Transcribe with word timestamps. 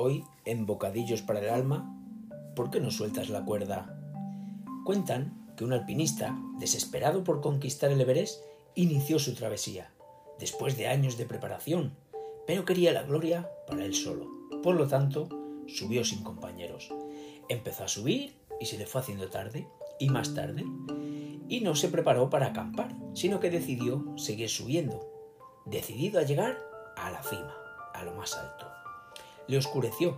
Hoy, 0.00 0.24
en 0.44 0.64
Bocadillos 0.64 1.22
para 1.22 1.40
el 1.40 1.48
Alma, 1.48 1.92
¿por 2.54 2.70
qué 2.70 2.78
no 2.78 2.92
sueltas 2.92 3.30
la 3.30 3.44
cuerda? 3.44 3.98
Cuentan 4.84 5.52
que 5.56 5.64
un 5.64 5.72
alpinista, 5.72 6.38
desesperado 6.60 7.24
por 7.24 7.40
conquistar 7.40 7.90
el 7.90 8.00
Everest, 8.00 8.44
inició 8.76 9.18
su 9.18 9.34
travesía, 9.34 9.90
después 10.38 10.76
de 10.76 10.86
años 10.86 11.18
de 11.18 11.26
preparación, 11.26 11.96
pero 12.46 12.64
quería 12.64 12.92
la 12.92 13.02
gloria 13.02 13.50
para 13.66 13.84
él 13.84 13.92
solo. 13.92 14.28
Por 14.62 14.76
lo 14.76 14.86
tanto, 14.86 15.28
subió 15.66 16.04
sin 16.04 16.22
compañeros. 16.22 16.94
Empezó 17.48 17.82
a 17.82 17.88
subir 17.88 18.36
y 18.60 18.66
se 18.66 18.78
le 18.78 18.86
fue 18.86 19.00
haciendo 19.00 19.30
tarde, 19.30 19.66
y 19.98 20.10
más 20.10 20.32
tarde, 20.32 20.64
y 21.48 21.60
no 21.60 21.74
se 21.74 21.88
preparó 21.88 22.30
para 22.30 22.46
acampar, 22.46 22.94
sino 23.14 23.40
que 23.40 23.50
decidió 23.50 24.16
seguir 24.16 24.48
subiendo, 24.48 25.10
decidido 25.66 26.20
a 26.20 26.22
llegar 26.22 26.56
a 26.96 27.10
la 27.10 27.20
cima, 27.24 27.56
a 27.94 28.04
lo 28.04 28.14
más 28.14 28.36
alto. 28.36 28.77
Le 29.48 29.56
oscureció. 29.56 30.16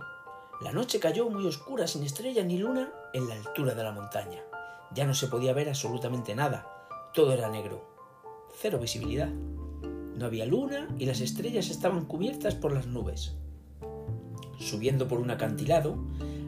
La 0.61 0.73
noche 0.73 0.99
cayó 0.99 1.29
muy 1.29 1.47
oscura, 1.47 1.87
sin 1.87 2.03
estrella 2.03 2.43
ni 2.43 2.57
luna, 2.57 2.91
en 3.13 3.29
la 3.29 3.35
altura 3.35 3.73
de 3.73 3.83
la 3.83 3.93
montaña. 3.93 4.41
Ya 4.93 5.05
no 5.05 5.13
se 5.13 5.27
podía 5.27 5.53
ver 5.53 5.69
absolutamente 5.69 6.35
nada. 6.35 6.67
Todo 7.13 7.31
era 7.31 7.49
negro. 7.49 7.81
Cero 8.53 8.77
visibilidad. 8.77 9.29
No 9.29 10.25
había 10.25 10.45
luna 10.45 10.93
y 10.99 11.05
las 11.05 11.21
estrellas 11.21 11.69
estaban 11.69 12.05
cubiertas 12.05 12.55
por 12.55 12.73
las 12.73 12.87
nubes. 12.87 13.37
Subiendo 14.59 15.07
por 15.07 15.19
un 15.19 15.31
acantilado, 15.31 15.97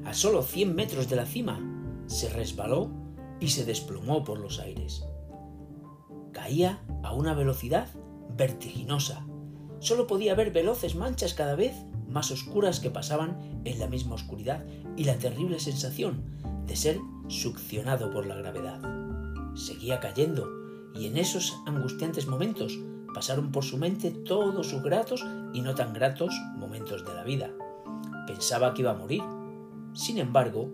a 0.04 0.14
solo 0.14 0.44
100 0.44 0.76
metros 0.76 1.10
de 1.10 1.16
la 1.16 1.26
cima, 1.26 1.62
se 2.08 2.30
resbaló 2.30 2.92
y 3.40 3.48
se 3.48 3.64
desplomó 3.64 4.26
por 4.26 4.40
los 4.40 4.60
aires. 4.60 5.06
Caía 6.34 6.84
a 7.02 7.14
una 7.14 7.34
velocidad 7.34 7.88
vertiginosa. 8.36 9.26
Solo 9.80 10.06
podía 10.06 10.36
ver 10.36 10.52
veloces 10.52 10.96
manchas 10.96 11.34
cada 11.34 11.56
vez 11.56 11.74
más 12.14 12.32
oscuras 12.32 12.80
que 12.80 12.92
pasaban 12.92 13.62
en 13.66 13.80
la 13.80 13.88
misma 13.88 14.16
oscuridad 14.16 14.64
y 14.96 15.04
la 15.04 15.18
terrible 15.18 15.60
sensación 15.60 16.24
de 16.66 16.76
ser 16.76 17.00
succionado 17.28 18.12
por 18.12 18.26
la 18.26 18.36
gravedad. 18.36 18.80
Seguía 19.56 20.00
cayendo 20.00 20.48
y 20.96 21.08
en 21.08 21.18
esos 21.18 21.56
angustiantes 21.66 22.28
momentos 22.28 22.80
pasaron 23.14 23.52
por 23.52 23.64
su 23.64 23.78
mente 23.78 24.12
todos 24.12 24.68
sus 24.68 24.82
gratos 24.82 25.26
y 25.54 25.62
no 25.62 25.76
tan 25.76 25.94
gratos 25.94 26.34
momentos 26.56 27.06
de 27.06 27.14
la 27.14 27.24
vida. 27.24 27.50
Pensaba 28.28 28.74
que 28.74 28.82
iba 28.82 28.92
a 28.92 28.96
morir. 28.98 29.22
Sin 29.94 30.18
embargo, 30.18 30.70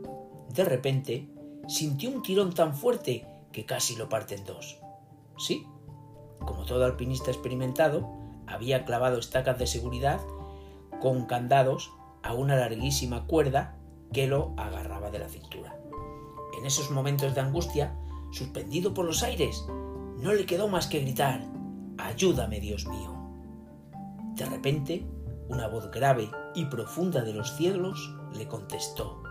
de 0.54 0.66
repente, 0.66 1.28
sintió 1.68 2.10
un 2.10 2.22
tirón 2.22 2.54
tan 2.54 2.74
fuerte 2.74 3.26
que 3.52 3.66
casi 3.66 3.96
lo 3.96 4.10
parte 4.10 4.36
en 4.36 4.46
dos. 4.46 4.80
Sí, 5.38 5.66
como 6.40 6.66
todo 6.66 6.86
alpinista 6.86 7.32
experimentado, 7.32 8.08
había 8.48 8.86
clavado 8.86 9.20
estacas 9.20 9.58
de 9.60 9.68
seguridad 9.68 10.20
con 11.02 11.26
candados 11.26 11.92
a 12.24 12.34
una 12.34 12.56
larguísima 12.56 13.26
cuerda 13.26 13.78
que 14.12 14.28
lo 14.28 14.54
agarraba 14.58 15.12
de 15.12 15.20
la 15.20 15.30
cintura. 15.30 15.78
En 16.58 16.66
esos 16.66 16.92
momentos 16.92 17.36
de 17.36 17.42
angustia, 17.42 17.98
suspendido 18.32 18.94
por 18.94 19.06
los 19.06 19.24
aires, 19.24 19.66
no 20.18 20.34
le 20.34 20.46
quedó 20.46 20.68
más 20.68 20.88
que 20.88 21.00
gritar 21.00 21.46
Ayúdame, 21.98 22.60
Dios 22.62 22.88
mío. 22.88 23.14
De 24.36 24.46
repente, 24.46 25.06
una 25.50 25.68
voz 25.68 25.92
grave 25.92 26.32
y 26.56 26.66
profunda 26.66 27.22
de 27.24 27.34
los 27.34 27.56
cielos 27.58 28.16
le 28.34 28.48
contestó 28.48 29.22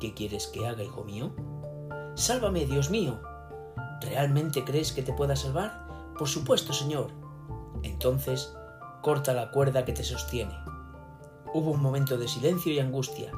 ¿Qué 0.00 0.14
quieres 0.14 0.46
que 0.46 0.66
haga, 0.66 0.82
hijo 0.82 1.04
mío? 1.04 1.34
Sálvame, 2.14 2.64
Dios 2.64 2.90
mío. 2.90 3.20
¿Realmente 4.00 4.64
crees 4.64 4.92
que 4.92 5.02
te 5.02 5.12
pueda 5.12 5.36
salvar? 5.36 5.86
Por 6.18 6.26
supuesto, 6.26 6.72
Señor. 6.72 7.08
Entonces, 7.82 8.56
corta 9.02 9.34
la 9.34 9.50
cuerda 9.50 9.84
que 9.84 9.92
te 9.92 10.02
sostiene. 10.02 10.54
Hubo 11.52 11.72
un 11.72 11.82
momento 11.82 12.16
de 12.16 12.28
silencio 12.28 12.72
y 12.72 12.78
angustia. 12.78 13.32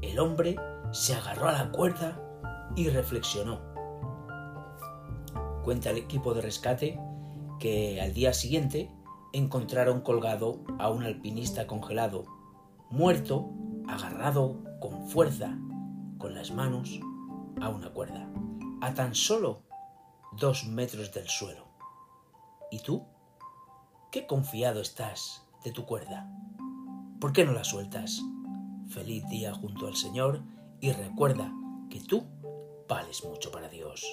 El 0.00 0.20
hombre 0.20 0.54
se 0.92 1.14
agarró 1.14 1.48
a 1.48 1.52
la 1.52 1.72
cuerda 1.72 2.20
y 2.76 2.88
reflexionó. 2.88 3.60
Cuenta 5.64 5.90
el 5.90 5.98
equipo 5.98 6.34
de 6.34 6.40
rescate 6.40 7.00
que 7.58 8.00
al 8.00 8.14
día 8.14 8.32
siguiente 8.32 8.94
encontraron 9.32 10.02
colgado 10.02 10.62
a 10.78 10.88
un 10.90 11.02
alpinista 11.02 11.66
congelado, 11.66 12.24
muerto, 12.90 13.50
agarrado 13.88 14.62
con 14.80 15.08
fuerza, 15.08 15.58
con 16.18 16.34
las 16.34 16.52
manos 16.52 17.00
a 17.60 17.70
una 17.70 17.92
cuerda, 17.92 18.28
a 18.82 18.94
tan 18.94 19.16
solo 19.16 19.62
dos 20.38 20.64
metros 20.66 21.12
del 21.12 21.28
suelo. 21.28 21.66
¿Y 22.70 22.80
tú? 22.80 23.04
¿Qué 24.12 24.28
confiado 24.28 24.80
estás 24.80 25.44
de 25.64 25.72
tu 25.72 25.84
cuerda? 25.86 26.30
¿Por 27.22 27.32
qué 27.32 27.44
no 27.44 27.52
la 27.52 27.62
sueltas? 27.62 28.20
Feliz 28.88 29.24
día 29.28 29.54
junto 29.54 29.86
al 29.86 29.94
Señor 29.94 30.42
y 30.80 30.90
recuerda 30.90 31.52
que 31.88 32.00
tú 32.00 32.26
vales 32.88 33.22
mucho 33.24 33.52
para 33.52 33.68
Dios. 33.68 34.04